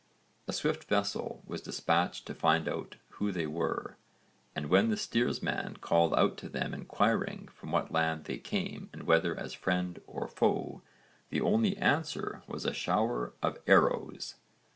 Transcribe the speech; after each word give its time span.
A 0.47 0.51
swift 0.53 0.85
vessel 0.85 1.43
was 1.45 1.61
dispatched 1.61 2.25
to 2.25 2.33
find 2.33 2.67
out 2.67 2.95
who 3.09 3.31
they 3.31 3.45
were, 3.45 3.97
and 4.55 4.67
when 4.67 4.89
the 4.89 4.97
steersman 4.97 5.77
called 5.77 6.15
out 6.15 6.37
to 6.37 6.49
them 6.49 6.73
inquiring 6.73 7.49
from 7.49 7.71
what 7.71 7.91
land 7.91 8.25
they 8.25 8.39
came 8.39 8.89
and 8.93 9.03
whether 9.03 9.39
as 9.39 9.53
friend 9.53 10.01
or 10.07 10.27
foe, 10.27 10.81
the 11.29 11.41
only 11.41 11.77
answer 11.77 12.41
was 12.47 12.65
a 12.65 12.73
shower 12.73 13.33
of 13.43 13.59
arrows. 13.67 14.33